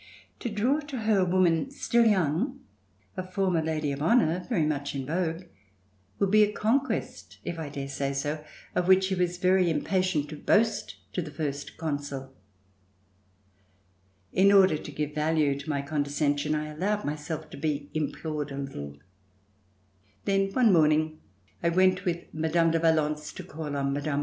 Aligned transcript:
To 0.39 0.49
draw 0.49 0.79
to 0.79 0.97
her 1.01 1.19
a 1.19 1.25
woman 1.25 1.69
still 1.69 2.05
young, 2.07 2.61
a 3.15 3.21
former 3.21 3.61
Lady 3.61 3.91
of 3.91 4.01
Honor 4.01 4.43
very 4.49 4.65
much 4.65 4.95
in 4.95 5.05
vogue, 5.05 5.43
would 6.17 6.31
be 6.31 6.41
a 6.41 6.51
conquest, 6.51 7.37
if 7.45 7.59
I 7.59 7.69
dare 7.69 7.87
say 7.87 8.11
so, 8.11 8.43
of 8.73 8.87
which 8.87 9.03
she 9.03 9.13
was 9.13 9.37
very 9.37 9.69
impatient 9.69 10.27
to 10.29 10.35
boast 10.37 10.95
to 11.13 11.21
the 11.21 11.29
First 11.29 11.77
Consul. 11.77 12.33
In 14.33 14.51
order 14.51 14.79
to 14.79 14.91
give 14.91 15.13
value 15.13 15.55
to 15.59 15.69
my 15.69 15.83
con 15.83 15.99
(('((RETURN 16.03 16.13
TO 16.13 16.19
PARIS 16.19 16.19
descension, 16.19 16.55
I 16.55 16.69
allowed 16.69 17.05
myself 17.05 17.51
to 17.51 17.57
be 17.57 17.91
implored 17.93 18.51
a 18.51 18.57
little, 18.57 18.97
then 20.25 20.49
one 20.53 20.73
morning, 20.73 21.19
I 21.61 21.69
went 21.69 22.05
with 22.05 22.25
Mme. 22.33 22.71
de 22.71 22.79
Valence 22.79 23.31
to 23.33 23.43
call 23.43 23.75
on 23.77 23.93
Mme. 23.93 24.19